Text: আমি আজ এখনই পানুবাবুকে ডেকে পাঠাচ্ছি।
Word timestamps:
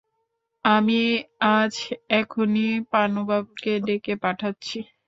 আমি 0.65 0.99
আজ 1.51 1.73
এখনই 2.19 2.61
পানুবাবুকে 2.91 3.73
ডেকে 3.85 4.13
পাঠাচ্ছি। 4.23 4.77